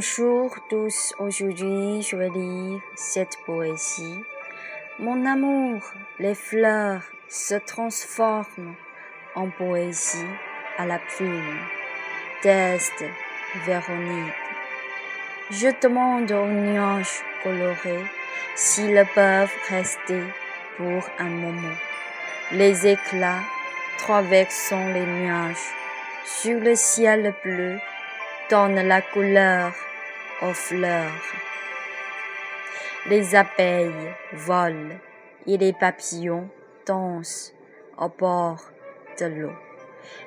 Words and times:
Bonjour 0.00 0.56
tous, 0.70 1.14
aujourd'hui 1.18 2.00
je 2.00 2.16
vais 2.16 2.30
lire 2.30 2.80
cette 2.94 3.36
poésie. 3.44 4.24
Mon 4.98 5.26
amour, 5.26 5.82
les 6.18 6.34
fleurs 6.34 7.02
se 7.28 7.56
transforment 7.56 8.76
en 9.34 9.50
poésie 9.50 10.32
à 10.78 10.86
la 10.86 10.98
plume. 11.00 11.58
Test 12.40 13.04
Véronique. 13.66 14.32
Je 15.50 15.68
demande 15.82 16.32
aux 16.32 16.46
nuages 16.46 17.20
colorés 17.42 18.06
s'ils 18.54 19.04
peuvent 19.14 19.52
rester 19.68 20.22
pour 20.78 21.02
un 21.18 21.28
moment. 21.28 21.76
Les 22.52 22.86
éclats 22.86 23.44
traversant 23.98 24.86
les 24.94 25.04
nuages 25.04 25.74
sur 26.24 26.58
le 26.58 26.74
ciel 26.74 27.34
bleu 27.44 27.76
donne 28.48 28.80
la 28.88 29.02
couleur 29.02 29.74
aux 30.42 30.54
fleurs. 30.54 31.12
Les 33.06 33.34
abeilles 33.34 34.14
volent 34.32 34.96
et 35.46 35.56
les 35.56 35.72
papillons 35.72 36.48
dansent 36.86 37.54
au 37.98 38.08
bord 38.08 38.62
de 39.18 39.26
l'eau. 39.26 39.52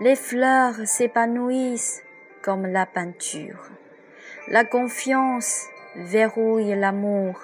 Les 0.00 0.16
fleurs 0.16 0.74
s'épanouissent 0.84 2.02
comme 2.42 2.66
la 2.66 2.86
peinture. 2.86 3.70
La 4.48 4.64
confiance 4.64 5.66
verrouille 5.96 6.74
l'amour 6.74 7.40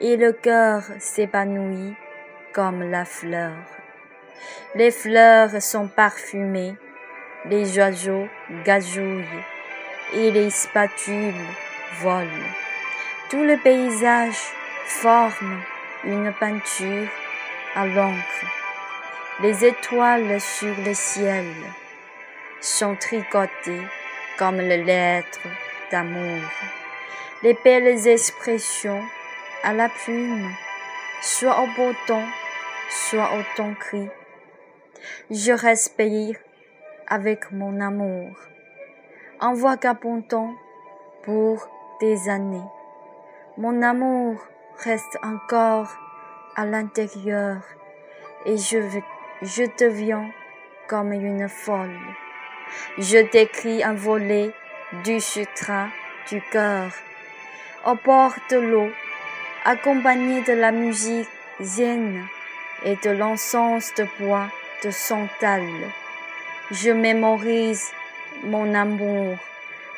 et 0.00 0.16
le 0.16 0.32
cœur 0.32 0.82
s'épanouit 0.98 1.94
comme 2.52 2.82
la 2.82 3.04
fleur. 3.04 3.56
Les 4.74 4.90
fleurs 4.90 5.62
sont 5.62 5.88
parfumées, 5.88 6.74
les 7.46 7.78
oiseaux 7.78 8.26
gazouillent 8.64 9.44
et 10.14 10.30
les 10.30 10.50
spatules 10.50 11.32
volent. 12.00 12.50
Tout 13.30 13.42
le 13.42 13.56
paysage 13.56 14.38
forme 14.86 15.62
une 16.04 16.32
peinture 16.32 17.08
à 17.74 17.86
l'encre. 17.86 18.46
Les 19.40 19.64
étoiles 19.64 20.40
sur 20.40 20.74
le 20.84 20.94
ciel 20.94 21.46
sont 22.60 22.96
tricotées 22.96 23.82
comme 24.38 24.58
les 24.58 24.82
lettres 24.84 25.48
d'amour. 25.90 26.42
Les 27.42 27.56
belles 27.64 28.06
expressions 28.06 29.02
à 29.62 29.72
la 29.72 29.88
plume, 29.88 30.50
soit 31.20 31.60
au 31.62 31.66
beau 31.76 31.92
temps, 32.06 32.28
soit 32.90 33.30
au 33.36 33.42
ton 33.56 33.74
cri. 33.74 34.08
Je 35.30 35.52
respire 35.52 36.36
avec 37.06 37.50
mon 37.50 37.80
amour 37.80 38.30
en 39.40 39.54
vagabondant 39.54 40.54
pour 41.22 41.68
des 42.00 42.28
années. 42.28 42.68
Mon 43.56 43.82
amour 43.82 44.36
reste 44.78 45.18
encore 45.22 45.88
à 46.56 46.66
l'intérieur 46.66 47.58
et 48.46 48.56
je, 48.56 48.78
je 49.42 49.64
deviens 49.78 50.30
comme 50.88 51.12
une 51.12 51.48
folle. 51.48 51.98
Je 52.98 53.30
décris 53.30 53.82
un 53.82 53.94
volet 53.94 54.52
du 55.04 55.20
sutra 55.20 55.88
du 56.30 56.40
cœur 56.50 56.90
au 57.86 57.94
bord 58.04 58.34
de 58.50 58.56
l'eau, 58.56 58.90
accompagné 59.64 60.42
de 60.42 60.52
la 60.52 60.72
musique 60.72 61.28
zen 61.60 62.24
et 62.84 62.96
de 62.96 63.10
l'encens 63.10 63.92
de 63.94 64.06
bois 64.18 64.48
de 64.82 64.90
santal. 64.90 65.62
Je 66.70 66.90
mémorise 66.90 67.92
mon 68.42 68.74
amour 68.74 69.36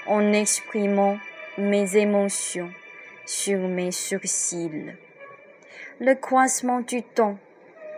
en 0.07 0.33
exprimant 0.33 1.19
mes 1.59 1.97
émotions 1.97 2.71
sur 3.25 3.59
mes 3.59 3.91
sourcils. 3.91 4.95
Le 6.01 6.15
croissement 6.15 6.81
du 6.81 7.03
temps 7.03 7.39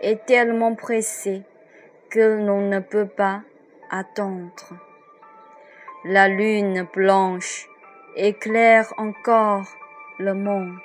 est 0.01 0.25
tellement 0.25 0.75
pressé 0.75 1.41
que 2.09 2.41
l'on 2.45 2.61
ne 2.61 2.79
peut 2.79 3.07
pas 3.07 3.41
attendre. 3.89 4.69
La 6.05 6.29
lune 6.29 6.87
blanche 6.93 7.67
éclaire 8.15 8.93
encore 8.97 9.67
le 10.17 10.33
monde. 10.33 10.79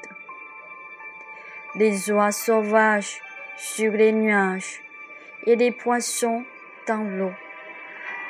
Les 1.76 2.10
oies 2.10 2.32
sauvages 2.32 3.20
sur 3.56 3.92
les 3.92 4.12
nuages 4.12 4.82
et 5.46 5.54
les 5.54 5.70
poissons 5.70 6.44
dans 6.88 7.04
l'eau. 7.04 7.32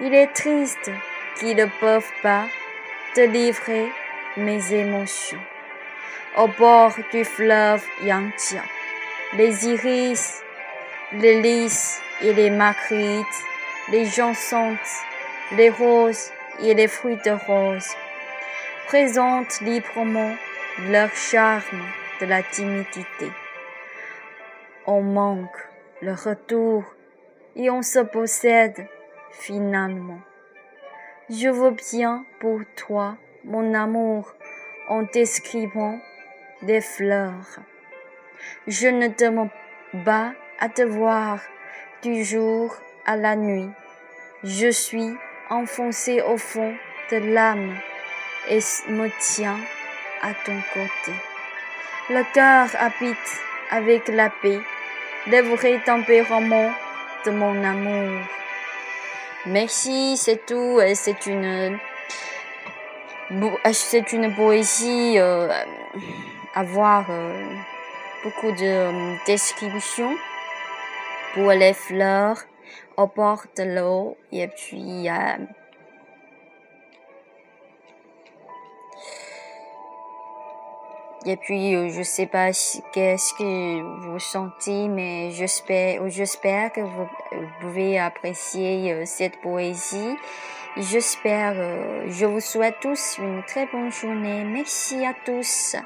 Il 0.00 0.12
est 0.14 0.32
triste 0.34 0.90
qui 1.38 1.54
ne 1.54 1.66
peuvent 1.80 2.12
pas 2.22 2.44
délivrer 3.14 3.88
mes 4.36 4.74
émotions. 4.74 5.40
Au 6.36 6.48
bord 6.48 6.94
du 7.12 7.24
fleuve 7.24 7.84
Yangtze, 8.02 8.58
les 9.36 9.68
iris, 9.68 10.42
les 11.12 11.40
lys 11.40 12.00
et 12.22 12.32
les 12.32 12.50
marguerites, 12.50 13.42
les 13.90 14.04
joncsons, 14.04 14.76
les 15.52 15.70
roses 15.70 16.30
et 16.60 16.74
les 16.74 16.88
fruits 16.88 17.18
de 17.24 17.30
rose 17.30 17.88
présentent 18.86 19.60
librement 19.60 20.34
leur 20.88 21.12
charme 21.14 21.84
de 22.20 22.26
la 22.26 22.42
timidité. 22.42 23.30
On 24.86 25.02
manque 25.02 25.56
le 26.02 26.12
retour 26.12 26.84
et 27.56 27.70
on 27.70 27.82
se 27.82 28.00
possède 28.00 28.86
finalement. 29.30 30.20
Je 31.30 31.48
veux 31.48 31.70
bien 31.92 32.24
pour 32.40 32.60
toi, 32.76 33.16
mon 33.44 33.74
amour, 33.74 34.34
en 34.88 35.02
décrivant 35.02 35.98
des 36.62 36.80
fleurs. 36.80 37.58
Je 38.66 38.88
ne 38.88 39.08
te 39.08 39.24
bats 40.04 40.32
à 40.58 40.68
te 40.68 40.82
voir 40.82 41.40
du 42.02 42.24
jour 42.24 42.74
à 43.06 43.16
la 43.16 43.36
nuit. 43.36 43.70
Je 44.42 44.70
suis 44.70 45.14
enfoncé 45.50 46.20
au 46.22 46.36
fond 46.36 46.74
de 47.10 47.16
l'âme 47.16 47.76
et 48.48 48.60
me 48.88 49.08
tiens 49.20 49.58
à 50.22 50.32
ton 50.44 50.58
côté. 50.72 51.12
Le 52.10 52.22
cœur 52.34 52.68
habite 52.78 53.42
avec 53.70 54.08
la 54.08 54.30
paix, 54.30 54.60
le 55.26 55.40
vrai 55.54 55.80
tempérament 55.84 56.70
de 57.24 57.30
mon 57.30 57.64
amour. 57.64 58.20
Merci, 59.46 60.16
c'est 60.16 60.44
tout. 60.46 60.80
C'est 60.94 61.26
une, 61.26 61.78
c'est 63.72 64.12
une 64.12 64.34
poésie 64.34 65.18
euh, 65.18 65.48
avoir 66.54 67.06
euh, 67.10 67.54
beaucoup 68.22 68.52
de 68.52 68.64
euh, 68.64 69.16
descriptions 69.26 70.14
pour 71.34 71.50
les 71.50 71.72
fleurs 71.72 72.38
au 72.96 73.06
bord 73.06 73.44
de 73.56 73.62
l'eau 73.64 74.16
et 74.30 74.48
puis 74.48 75.08
euh, 75.08 75.36
Et 81.26 81.36
puis, 81.36 81.74
euh, 81.74 81.88
je 81.88 82.02
sais 82.02 82.26
pas 82.26 82.50
qu'est-ce 82.92 83.32
que 83.32 83.80
vous 83.80 84.18
sentez, 84.18 84.88
mais 84.88 85.30
j'espère, 85.30 86.06
j'espère 86.10 86.70
que 86.70 86.82
vous, 86.82 87.08
pouvez 87.62 87.98
apprécier 87.98 88.92
euh, 88.92 89.04
cette 89.06 89.40
poésie. 89.40 90.16
J'espère, 90.76 91.54
euh, 91.56 92.06
je 92.08 92.26
vous 92.26 92.40
souhaite 92.40 92.80
tous 92.80 93.18
une 93.18 93.44
très 93.44 93.66
bonne 93.66 93.92
journée. 93.92 94.42
Merci 94.42 95.06
à 95.06 95.14
tous. 95.24 95.76